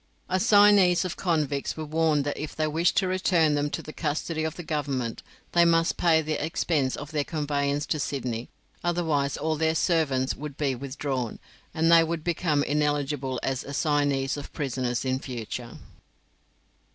[0.29, 4.43] Assignees of convicts were warned that if they wished to return them to the custody
[4.43, 8.49] of the Government, they must pay the expense of their conveyance to Sydney,
[8.83, 11.37] otherwise all their servants would be withdrawn,
[11.71, 15.77] and they would become ineligible as assignees of prisoners in future.